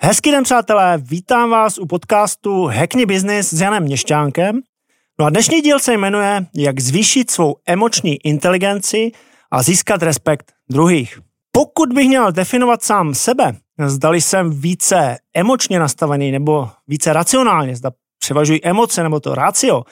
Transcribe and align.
Hezký 0.00 0.30
den, 0.30 0.44
přátelé, 0.44 0.98
vítám 0.98 1.50
vás 1.50 1.78
u 1.78 1.86
podcastu 1.86 2.66
Hackney 2.66 3.06
Business 3.06 3.52
s 3.52 3.60
Janem 3.60 3.82
Měšťánkem. 3.82 4.60
No 5.18 5.26
a 5.26 5.30
dnešní 5.30 5.60
díl 5.60 5.78
se 5.78 5.92
jmenuje 5.92 6.46
Jak 6.54 6.80
zvýšit 6.80 7.30
svou 7.30 7.56
emoční 7.66 8.26
inteligenci 8.26 9.12
a 9.50 9.62
získat 9.62 10.02
respekt 10.02 10.52
druhých. 10.70 11.18
Pokud 11.52 11.92
bych 11.92 12.08
měl 12.08 12.32
definovat 12.32 12.82
sám 12.82 13.14
sebe, 13.14 13.56
zdali 13.86 14.20
jsem 14.20 14.60
více 14.60 15.16
emočně 15.34 15.78
nastavený 15.78 16.30
nebo 16.30 16.70
více 16.88 17.12
racionálně, 17.12 17.76
zda 17.76 17.90
převažují 18.18 18.64
emoce 18.64 19.02
nebo 19.02 19.20
to 19.20 19.34
rácio, 19.34 19.82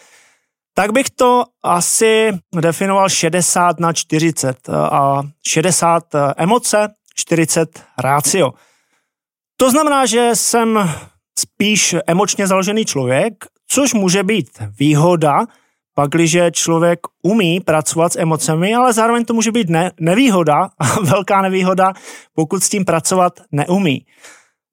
tak 0.74 0.92
bych 0.92 1.10
to 1.10 1.44
asi 1.62 2.32
definoval 2.60 3.08
60 3.08 3.80
na 3.80 3.92
40 3.92 4.68
a 4.68 5.22
60 5.46 6.04
emoce, 6.36 6.88
40 7.14 7.84
rácio. 7.98 8.52
To 9.56 9.70
znamená, 9.70 10.06
že 10.06 10.30
jsem 10.34 10.90
spíš 11.38 11.96
emočně 12.06 12.46
založený 12.46 12.84
člověk, 12.84 13.44
což 13.68 13.94
může 13.94 14.22
být 14.22 14.48
výhoda, 14.78 15.46
pakliže 15.94 16.50
člověk 16.50 17.00
umí 17.22 17.60
pracovat 17.60 18.12
s 18.12 18.18
emocemi, 18.18 18.74
ale 18.74 18.92
zároveň 18.92 19.24
to 19.24 19.34
může 19.34 19.52
být 19.52 19.68
ne- 19.68 19.92
nevýhoda, 20.00 20.68
velká 21.02 21.42
nevýhoda, 21.42 21.92
pokud 22.34 22.64
s 22.64 22.68
tím 22.68 22.84
pracovat 22.84 23.32
neumí. 23.52 24.06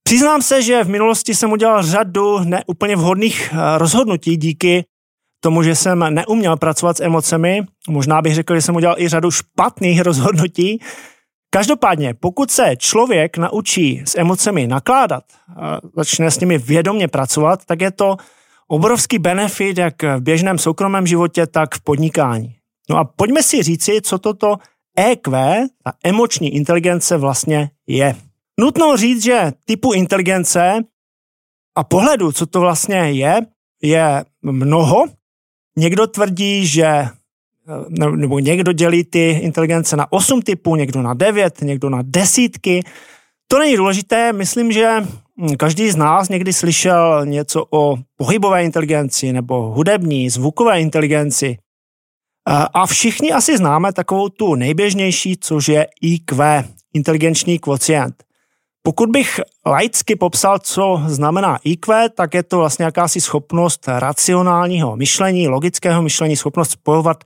Přiznám 0.03 0.41
se, 0.41 0.61
že 0.61 0.83
v 0.83 0.89
minulosti 0.89 1.35
jsem 1.35 1.51
udělal 1.51 1.83
řadu 1.83 2.39
neúplně 2.39 2.95
vhodných 2.95 3.53
eh, 3.53 3.77
rozhodnutí 3.77 4.37
díky 4.37 4.85
tomu, 5.43 5.63
že 5.63 5.75
jsem 5.75 5.99
neuměl 6.09 6.57
pracovat 6.57 6.97
s 6.97 7.03
emocemi. 7.03 7.61
Možná 7.89 8.21
bych 8.21 8.35
řekl, 8.35 8.55
že 8.55 8.61
jsem 8.61 8.75
udělal 8.75 8.99
i 8.99 9.07
řadu 9.07 9.31
špatných 9.31 10.01
rozhodnutí, 10.09 10.79
Každopádně, 11.53 12.13
pokud 12.13 12.51
se 12.51 12.75
člověk 12.77 13.37
naučí 13.37 14.01
s 14.05 14.17
emocemi 14.17 14.67
nakládat, 14.67 15.23
a 15.61 15.77
začne 15.95 16.31
s 16.31 16.39
nimi 16.39 16.57
vědomě 16.57 17.07
pracovat, 17.07 17.65
tak 17.65 17.81
je 17.81 17.91
to 17.91 18.17
obrovský 18.67 19.19
benefit 19.19 19.77
jak 19.77 20.03
v 20.03 20.19
běžném 20.19 20.57
soukromém 20.57 21.07
životě, 21.07 21.47
tak 21.47 21.75
v 21.75 21.81
podnikání. 21.81 22.55
No 22.89 22.97
a 22.97 23.03
pojďme 23.03 23.43
si 23.43 23.63
říci, 23.63 24.01
co 24.01 24.19
toto 24.19 24.57
EQ, 24.97 25.31
ta 25.83 25.93
emoční 26.03 26.55
inteligence 26.55 27.17
vlastně 27.17 27.69
je. 27.87 28.15
Nutno 28.59 28.97
říct, 28.97 29.23
že 29.23 29.51
typu 29.65 29.93
inteligence 29.93 30.79
a 31.77 31.83
pohledu, 31.83 32.31
co 32.31 32.45
to 32.45 32.59
vlastně 32.59 32.97
je, 32.97 33.41
je 33.83 34.25
mnoho. 34.41 35.05
Někdo 35.77 36.07
tvrdí, 36.07 36.67
že 36.67 37.07
nebo 38.11 38.39
někdo 38.39 38.71
dělí 38.71 39.03
ty 39.03 39.29
inteligence 39.29 39.95
na 39.95 40.11
8 40.11 40.41
typů, 40.41 40.75
někdo 40.75 41.01
na 41.01 41.13
9, 41.13 41.61
někdo 41.61 41.89
na 41.89 41.99
desítky. 42.01 42.83
To 43.47 43.59
není 43.59 43.77
důležité, 43.77 44.33
myslím, 44.33 44.71
že 44.71 44.89
každý 45.57 45.91
z 45.91 45.95
nás 45.95 46.29
někdy 46.29 46.53
slyšel 46.53 47.25
něco 47.25 47.65
o 47.71 47.95
pohybové 48.17 48.63
inteligenci 48.63 49.33
nebo 49.33 49.61
hudební, 49.61 50.29
zvukové 50.29 50.81
inteligenci. 50.81 51.57
A 52.73 52.85
všichni 52.85 53.31
asi 53.31 53.57
známe 53.57 53.93
takovou 53.93 54.29
tu 54.29 54.55
nejběžnější, 54.55 55.37
což 55.37 55.67
je 55.67 55.87
IQ, 56.01 56.63
inteligenční 56.93 57.59
kvocient. 57.59 58.23
Pokud 58.85 59.09
bych 59.09 59.39
laicky 59.65 60.15
popsal, 60.15 60.59
co 60.59 61.01
znamená 61.05 61.59
IQ, 61.63 62.09
tak 62.09 62.33
je 62.33 62.43
to 62.43 62.57
vlastně 62.57 62.85
jakási 62.85 63.21
schopnost 63.21 63.87
racionálního 63.87 64.95
myšlení, 64.95 65.47
logického 65.47 66.01
myšlení, 66.01 66.35
schopnost 66.35 66.71
spojovat 66.71 67.23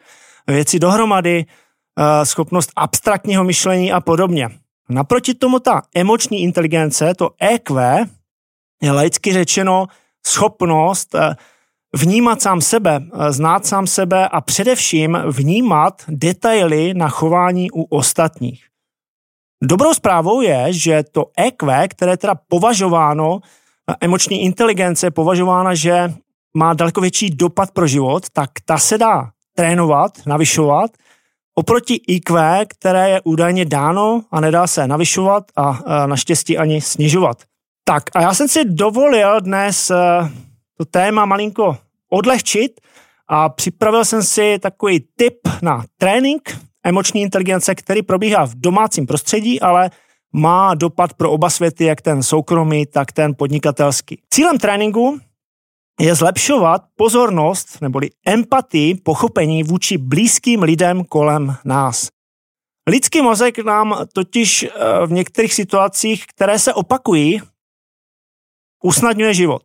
věci 0.48 0.80
dohromady, 0.80 1.46
eh, 1.46 2.26
schopnost 2.26 2.72
abstraktního 2.76 3.44
myšlení 3.44 3.92
a 3.92 4.02
podobně. 4.02 4.50
Naproti 4.90 5.34
tomu 5.34 5.60
ta 5.60 5.82
emoční 5.96 6.44
inteligence, 6.44 7.14
to 7.14 7.30
EQ, 7.40 8.06
je 8.82 8.92
laicky 8.92 9.34
řečeno 9.34 9.88
schopnost 10.28 11.16
eh, 11.16 11.36
vnímat 11.96 12.42
sám 12.42 12.62
sebe, 12.62 13.02
eh, 13.14 13.32
znát 13.32 13.66
sám 13.66 13.88
sebe 13.88 14.28
a 14.28 14.42
především 14.42 15.18
vnímat 15.32 16.04
detaily 16.08 16.94
na 16.94 17.10
chování 17.10 17.72
u 17.72 17.84
ostatních. 17.84 18.64
Dobrou 19.64 19.94
zprávou 19.94 20.42
je, 20.42 20.74
že 20.74 21.04
to 21.12 21.26
EQ, 21.38 21.88
které 21.88 22.12
je 22.12 22.18
teda 22.18 22.36
považováno, 22.48 23.40
emoční 24.02 24.44
inteligence 24.44 25.08
je 25.08 25.12
považována, 25.12 25.76
že 25.76 26.14
má 26.58 26.74
daleko 26.74 27.02
větší 27.02 27.30
dopad 27.30 27.72
pro 27.72 27.88
život, 27.88 28.30
tak 28.30 28.50
ta 28.66 28.78
se 28.78 28.98
dá 28.98 29.32
trénovat, 29.58 30.12
navyšovat, 30.26 30.92
oproti 31.56 31.94
IQ, 32.08 32.66
které 32.68 33.10
je 33.10 33.22
údajně 33.24 33.66
dáno 33.66 34.22
a 34.32 34.42
nedá 34.42 34.68
se 34.68 34.88
navyšovat 34.88 35.44
a 35.56 35.84
naštěstí 36.06 36.58
ani 36.58 36.82
snižovat. 36.82 37.38
Tak 37.84 38.04
a 38.16 38.22
já 38.22 38.34
jsem 38.34 38.48
si 38.48 38.66
dovolil 38.66 39.42
dnes 39.42 39.90
e, 39.90 39.96
to 40.78 40.86
téma 40.86 41.26
malinko 41.26 41.78
odlehčit 42.10 42.82
a 43.28 43.50
připravil 43.50 44.06
jsem 44.06 44.24
si 44.24 44.60
takový 44.60 45.00
tip 45.16 45.40
na 45.62 45.86
trénink 45.98 46.60
emoční 46.84 47.22
inteligence, 47.22 47.76
který 47.76 48.02
probíhá 48.02 48.46
v 48.46 48.56
domácím 48.56 49.08
prostředí, 49.08 49.62
ale 49.62 49.90
má 50.34 50.76
dopad 50.76 51.14
pro 51.14 51.32
oba 51.32 51.50
světy, 51.50 51.86
jak 51.86 52.02
ten 52.02 52.24
soukromý, 52.24 52.86
tak 52.86 53.12
ten 53.12 53.36
podnikatelský. 53.38 54.22
Cílem 54.30 54.58
tréninku 54.58 55.20
je 56.00 56.16
zlepšovat 56.16 56.82
pozornost 56.96 57.82
neboli 57.82 58.10
empatii, 58.26 58.96
pochopení 58.96 59.64
vůči 59.64 59.98
blízkým 59.98 60.64
lidem 60.64 61.04
kolem 61.04 61.56
nás. 61.66 62.08
Lidský 62.90 63.22
mozek 63.22 63.58
nám 63.60 64.06
totiž 64.14 64.64
eh, 64.64 64.70
v 65.06 65.12
některých 65.12 65.54
situacích, 65.54 66.26
které 66.28 66.60
se 66.60 66.74
opakují, 66.74 67.42
usnadňuje 68.84 69.34
život. 69.34 69.64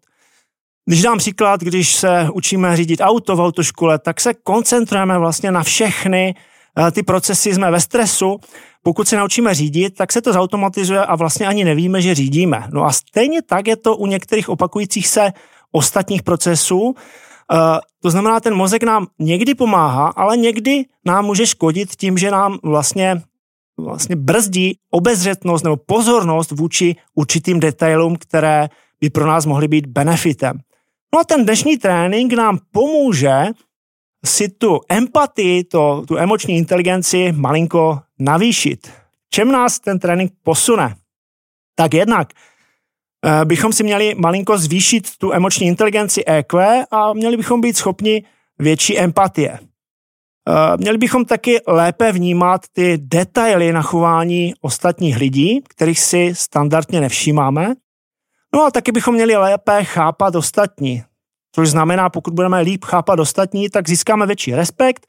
Když 0.88 1.02
dám 1.02 1.18
příklad, 1.18 1.60
když 1.60 1.94
se 1.94 2.28
učíme 2.32 2.76
řídit 2.76 3.00
auto 3.00 3.36
v 3.36 3.40
autoškole, 3.40 3.98
tak 3.98 4.20
se 4.20 4.34
koncentrujeme 4.34 5.18
vlastně 5.18 5.52
na 5.52 5.62
všechny 5.62 6.34
eh, 6.78 6.90
ty 6.90 7.02
procesy, 7.02 7.54
jsme 7.54 7.70
ve 7.70 7.80
stresu. 7.80 8.40
Pokud 8.82 9.08
se 9.08 9.16
naučíme 9.16 9.54
řídit, 9.54 9.94
tak 9.94 10.12
se 10.12 10.22
to 10.22 10.32
zautomatizuje 10.32 11.04
a 11.04 11.16
vlastně 11.16 11.46
ani 11.46 11.64
nevíme, 11.64 12.02
že 12.02 12.14
řídíme. 12.14 12.68
No 12.72 12.84
a 12.84 12.92
stejně 12.92 13.42
tak 13.42 13.66
je 13.66 13.76
to 13.76 13.96
u 13.96 14.06
některých 14.06 14.48
opakujících 14.48 15.08
se 15.08 15.32
ostatních 15.72 16.22
procesů. 16.22 16.94
Eh, 17.52 17.56
to 18.02 18.10
znamená, 18.10 18.40
ten 18.40 18.54
mozek 18.54 18.82
nám 18.82 19.06
někdy 19.18 19.54
pomáhá, 19.54 20.08
ale 20.08 20.36
někdy 20.36 20.84
nám 21.04 21.24
může 21.24 21.46
škodit 21.46 21.96
tím, 21.96 22.18
že 22.18 22.30
nám 22.30 22.58
vlastně, 22.62 23.22
vlastně 23.78 24.16
brzdí 24.16 24.78
obezřetnost 24.90 25.64
nebo 25.64 25.76
pozornost 25.76 26.50
vůči 26.50 26.96
určitým 27.14 27.60
detailům, 27.60 28.16
které 28.16 28.68
by 29.00 29.10
pro 29.10 29.26
nás 29.26 29.46
mohly 29.46 29.68
být 29.68 29.86
benefitem. 29.86 30.58
No 31.14 31.20
a 31.20 31.24
ten 31.24 31.44
dnešní 31.44 31.78
trénink 31.78 32.32
nám 32.32 32.58
pomůže 32.72 33.46
si 34.24 34.48
tu 34.48 34.80
empatii, 34.88 35.64
to, 35.64 36.04
tu 36.08 36.16
emoční 36.16 36.56
inteligenci 36.56 37.32
malinko 37.32 37.98
navýšit. 38.18 38.90
Čem 39.30 39.52
nás 39.52 39.80
ten 39.80 39.98
trénink 39.98 40.32
posune? 40.42 40.94
Tak 41.74 41.94
jednak 41.94 42.28
bychom 43.44 43.72
si 43.72 43.84
měli 43.84 44.14
malinko 44.14 44.58
zvýšit 44.58 45.16
tu 45.18 45.32
emoční 45.32 45.66
inteligenci 45.66 46.24
EQ 46.26 46.84
a 46.90 47.12
měli 47.12 47.36
bychom 47.36 47.60
být 47.60 47.76
schopni 47.76 48.24
větší 48.58 48.98
empatie. 48.98 49.58
Eh, 50.48 50.76
měli 50.76 50.98
bychom 50.98 51.24
taky 51.24 51.60
lépe 51.66 52.12
vnímat 52.12 52.60
ty 52.72 52.98
detaily 52.98 53.72
na 53.72 53.82
chování 53.82 54.54
ostatních 54.60 55.16
lidí, 55.16 55.62
kterých 55.68 56.00
si 56.00 56.32
standardně 56.34 57.00
nevšímáme. 57.00 57.74
No 58.54 58.64
a 58.64 58.70
taky 58.70 58.92
bychom 58.92 59.14
měli 59.14 59.36
lépe 59.36 59.84
chápat 59.84 60.34
ostatní, 60.34 61.02
což 61.52 61.70
znamená, 61.70 62.10
pokud 62.10 62.34
budeme 62.34 62.60
líp 62.60 62.84
chápat 62.84 63.18
ostatní, 63.18 63.70
tak 63.70 63.88
získáme 63.88 64.26
větší 64.26 64.54
respekt 64.54 65.06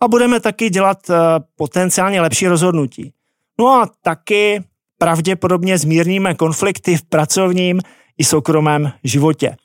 a 0.00 0.08
budeme 0.08 0.40
taky 0.40 0.70
dělat 0.70 1.10
eh, 1.10 1.14
potenciálně 1.56 2.20
lepší 2.20 2.46
rozhodnutí. 2.46 3.12
No 3.58 3.68
a 3.68 3.88
taky 4.02 4.64
pravděpodobně 5.00 5.78
zmírníme 5.78 6.34
konflikty 6.34 6.96
v 6.96 7.02
pracovním 7.02 7.80
i 8.18 8.24
soukromém 8.24 8.92
životě. 9.04 9.56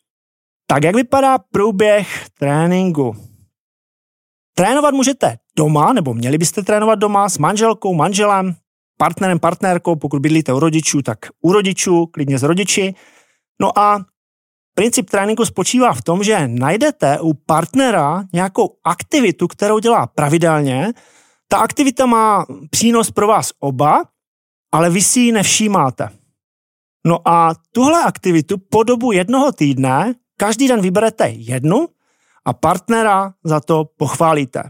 Tak 0.68 0.84
jak 0.84 0.96
vypadá 0.96 1.38
průběh 1.38 2.30
tréninku? 2.40 3.16
Trénovat 4.58 4.94
můžete 4.94 5.38
doma, 5.58 5.94
nebo 5.94 6.14
měli 6.14 6.38
byste 6.38 6.64
trénovat 6.64 7.00
doma 7.00 7.30
s 7.30 7.38
manželkou, 7.38 7.94
manželem, 7.94 8.56
partnerem, 8.98 9.40
partnerkou, 9.40 9.96
pokud 9.96 10.22
bydlíte 10.22 10.54
u 10.54 10.60
rodičů, 10.60 11.02
tak 11.02 11.18
u 11.42 11.52
rodičů, 11.52 12.06
klidně 12.06 12.40
s 12.40 12.44
rodiči. 12.44 12.96
No 13.62 13.80
a 13.80 14.06
princip 14.76 15.10
tréninku 15.10 15.46
spočívá 15.46 15.94
v 15.94 16.02
tom, 16.02 16.24
že 16.24 16.48
najdete 16.48 17.20
u 17.20 17.34
partnera 17.34 18.24
nějakou 18.34 18.78
aktivitu, 18.84 19.48
kterou 19.48 19.80
dělá 19.80 20.08
pravidelně. 20.08 20.94
Ta 21.48 21.58
aktivita 21.58 22.06
má 22.06 22.46
přínos 22.70 23.12
pro 23.12 23.28
vás 23.28 23.52
oba 23.60 24.04
ale 24.76 24.90
vy 24.90 25.02
si 25.02 25.20
ji 25.20 25.32
nevšímáte. 25.32 26.10
No 27.08 27.28
a 27.28 27.56
tuhle 27.72 28.04
aktivitu 28.04 28.58
po 28.58 28.84
dobu 28.84 29.12
jednoho 29.12 29.52
týdne 29.52 30.14
každý 30.38 30.68
den 30.68 30.82
vyberete 30.82 31.28
jednu 31.28 31.88
a 32.46 32.54
partnera 32.54 33.34
za 33.44 33.60
to 33.60 33.86
pochválíte. 33.98 34.64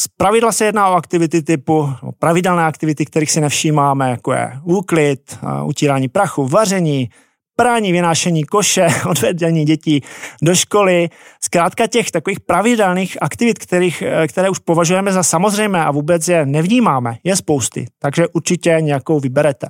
Z 0.00 0.08
pravidla 0.16 0.52
se 0.52 0.64
jedná 0.64 0.88
o 0.88 0.94
aktivity 0.94 1.42
typu 1.42 1.88
o 2.02 2.12
pravidelné 2.12 2.64
aktivity, 2.64 3.04
kterých 3.04 3.30
si 3.30 3.40
nevšímáme, 3.40 4.10
jako 4.10 4.32
je 4.32 4.60
úklid, 4.64 5.38
utírání 5.64 6.08
prachu, 6.08 6.48
vaření, 6.48 7.10
prání, 7.56 7.92
vynášení 7.92 8.44
koše, 8.44 8.88
odvedení 9.10 9.64
dětí 9.64 10.02
do 10.42 10.54
školy, 10.54 11.08
zkrátka 11.44 11.86
těch 11.86 12.10
takových 12.10 12.40
pravidelných 12.40 13.18
aktivit, 13.20 13.58
kterých, 13.58 14.02
které 14.28 14.50
už 14.50 14.58
považujeme 14.58 15.12
za 15.12 15.22
samozřejmé 15.22 15.84
a 15.84 15.90
vůbec 15.90 16.28
je 16.28 16.46
nevnímáme, 16.46 17.16
je 17.24 17.36
spousty, 17.36 17.86
takže 17.98 18.28
určitě 18.28 18.76
nějakou 18.80 19.20
vyberete. 19.20 19.66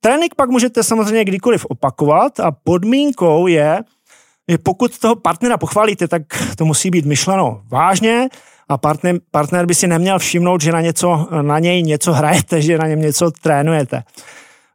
Trénink 0.00 0.34
pak 0.34 0.50
můžete 0.50 0.82
samozřejmě 0.82 1.24
kdykoliv 1.24 1.64
opakovat 1.64 2.40
a 2.40 2.50
podmínkou 2.64 3.46
je, 3.46 3.78
že 4.48 4.58
pokud 4.58 4.98
toho 4.98 5.16
partnera 5.16 5.56
pochválíte, 5.56 6.08
tak 6.08 6.22
to 6.56 6.64
musí 6.64 6.90
být 6.90 7.04
myšleno 7.04 7.62
vážně 7.68 8.28
a 8.68 8.78
partner, 8.78 9.20
partner 9.30 9.66
by 9.66 9.74
si 9.74 9.86
neměl 9.86 10.18
všimnout, 10.18 10.60
že 10.60 10.72
na, 10.72 10.80
něco, 10.80 11.28
na 11.42 11.58
něj 11.58 11.82
něco 11.82 12.12
hrajete, 12.12 12.62
že 12.62 12.78
na 12.78 12.86
něm 12.86 13.00
něco 13.00 13.30
trénujete. 13.30 14.02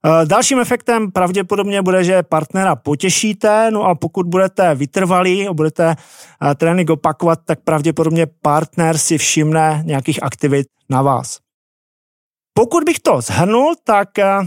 Eh, 0.05 0.25
dalším 0.25 0.59
efektem 0.59 1.11
pravděpodobně 1.11 1.81
bude, 1.81 2.03
že 2.03 2.23
partnera 2.23 2.75
potěšíte, 2.75 3.71
no 3.71 3.83
a 3.83 3.95
pokud 3.95 4.27
budete 4.27 4.75
vytrvalí 4.75 5.47
a 5.47 5.53
budete 5.53 5.95
eh, 5.95 6.55
trénink 6.55 6.89
opakovat, 6.89 7.39
tak 7.45 7.59
pravděpodobně 7.63 8.27
partner 8.41 8.97
si 8.97 9.17
všimne 9.17 9.83
nějakých 9.85 10.23
aktivit 10.23 10.67
na 10.89 11.01
vás. 11.01 11.39
Pokud 12.53 12.83
bych 12.83 12.99
to 12.99 13.21
zhrnul, 13.21 13.75
tak 13.83 14.19
eh, 14.19 14.37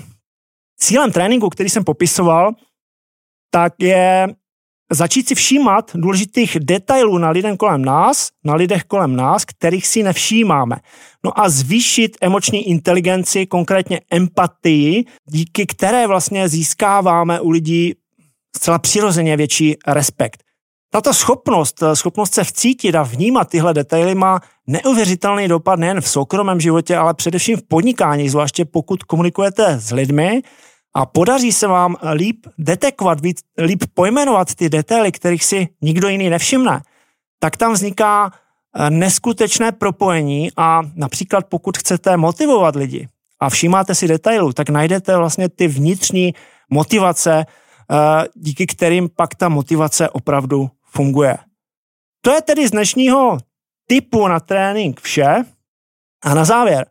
cílem 0.80 1.12
tréninku, 1.12 1.48
který 1.48 1.68
jsem 1.68 1.84
popisoval, 1.84 2.52
tak 3.50 3.72
je 3.78 4.28
začít 4.94 5.28
si 5.28 5.34
všímat 5.34 5.90
důležitých 5.94 6.56
detailů 6.60 7.18
na 7.18 7.30
lidem 7.30 7.56
kolem 7.56 7.84
nás, 7.84 8.28
na 8.44 8.54
lidech 8.54 8.84
kolem 8.84 9.16
nás, 9.16 9.44
kterých 9.44 9.86
si 9.86 10.02
nevšímáme. 10.02 10.76
No 11.24 11.40
a 11.40 11.48
zvýšit 11.48 12.16
emoční 12.20 12.68
inteligenci, 12.68 13.46
konkrétně 13.46 14.00
empatii, 14.10 15.04
díky 15.28 15.66
které 15.66 16.06
vlastně 16.06 16.48
získáváme 16.48 17.40
u 17.40 17.50
lidí 17.50 17.94
zcela 18.56 18.78
přirozeně 18.78 19.36
větší 19.36 19.76
respekt. 19.86 20.42
Tato 20.90 21.14
schopnost, 21.14 21.82
schopnost 21.94 22.34
se 22.34 22.44
vcítit 22.44 22.94
a 22.94 23.02
vnímat 23.02 23.48
tyhle 23.48 23.74
detaily 23.74 24.14
má 24.14 24.40
neuvěřitelný 24.66 25.48
dopad 25.48 25.78
nejen 25.78 26.00
v 26.00 26.08
soukromém 26.08 26.60
životě, 26.60 26.96
ale 26.96 27.14
především 27.14 27.56
v 27.56 27.62
podnikání, 27.68 28.28
zvláště 28.28 28.64
pokud 28.64 29.02
komunikujete 29.02 29.80
s 29.80 29.92
lidmi, 29.92 30.42
a 30.94 31.06
podaří 31.06 31.52
se 31.52 31.66
vám 31.66 31.96
líp 32.14 32.46
detekovat, 32.58 33.18
líp 33.58 33.84
pojmenovat 33.94 34.54
ty 34.54 34.68
detaily, 34.68 35.12
kterých 35.12 35.44
si 35.44 35.68
nikdo 35.82 36.08
jiný 36.08 36.30
nevšimne, 36.30 36.82
tak 37.38 37.56
tam 37.56 37.72
vzniká 37.72 38.30
eh, 38.30 38.90
neskutečné 38.90 39.72
propojení 39.72 40.50
a 40.56 40.82
například 40.94 41.46
pokud 41.48 41.78
chcete 41.78 42.16
motivovat 42.16 42.76
lidi 42.76 43.08
a 43.40 43.50
všímáte 43.50 43.94
si 43.94 44.08
detailů, 44.08 44.52
tak 44.52 44.68
najdete 44.68 45.16
vlastně 45.16 45.48
ty 45.48 45.68
vnitřní 45.68 46.34
motivace, 46.70 47.44
eh, 47.46 47.94
díky 48.34 48.66
kterým 48.66 49.08
pak 49.16 49.34
ta 49.34 49.48
motivace 49.48 50.10
opravdu 50.10 50.70
funguje. 50.90 51.36
To 52.20 52.30
je 52.30 52.42
tedy 52.42 52.68
z 52.68 52.70
dnešního 52.70 53.38
typu 53.86 54.28
na 54.28 54.40
trénink 54.40 55.00
vše. 55.00 55.44
A 56.24 56.34
na 56.34 56.44
závěr, 56.44 56.86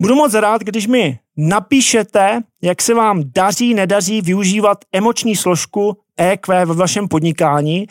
budu 0.00 0.14
moc 0.14 0.34
rád, 0.34 0.62
když 0.62 0.86
mi 0.86 1.18
napíšete, 1.36 2.40
jak 2.62 2.82
se 2.82 2.94
vám 2.94 3.22
daří, 3.24 3.74
nedaří 3.74 4.20
využívat 4.20 4.84
emoční 4.92 5.36
složku 5.36 5.96
EQ 6.16 6.66
ve 6.66 6.74
vašem 6.74 7.08
podnikání. 7.08 7.86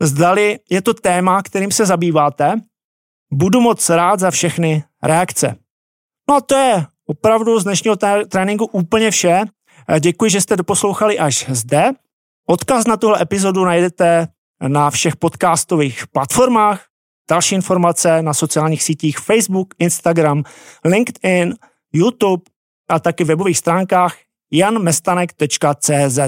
Zdali 0.00 0.58
je 0.70 0.82
to 0.82 0.94
téma, 0.94 1.42
kterým 1.42 1.72
se 1.72 1.86
zabýváte. 1.86 2.60
Budu 3.32 3.60
moc 3.60 3.90
rád 3.90 4.20
za 4.20 4.30
všechny 4.30 4.84
reakce. 5.02 5.56
No 6.28 6.34
a 6.36 6.40
to 6.40 6.54
je 6.54 6.86
opravdu 7.06 7.60
z 7.60 7.64
dnešního 7.64 7.96
tréninku 8.28 8.64
úplně 8.64 9.10
vše. 9.10 9.40
Děkuji, 10.00 10.30
že 10.30 10.40
jste 10.40 10.56
doposlouchali 10.56 11.18
až 11.18 11.46
zde. 11.48 11.90
Odkaz 12.48 12.86
na 12.86 12.96
tuhle 12.96 13.22
epizodu 13.22 13.64
najdete 13.64 14.28
na 14.68 14.90
všech 14.90 15.16
podcastových 15.16 16.06
platformách. 16.06 16.91
Další 17.32 17.54
informace 17.54 18.22
na 18.22 18.34
sociálních 18.34 18.82
sítích 18.82 19.18
Facebook, 19.18 19.74
Instagram, 19.78 20.44
LinkedIn, 20.84 21.54
YouTube 21.92 22.42
a 22.88 23.00
taky 23.00 23.24
webových 23.24 23.58
stránkách 23.58 24.16
janmestanek.cz. 24.50 26.18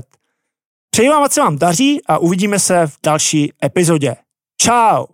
Přeji 0.91 1.09
vám, 1.09 1.23
ať 1.23 1.33
se 1.33 1.41
vám 1.41 1.59
daří 1.59 2.01
a 2.07 2.19
uvidíme 2.19 2.59
se 2.59 2.87
v 2.87 2.99
další 3.03 3.53
epizodě. 3.65 4.17
Ciao! 4.63 5.14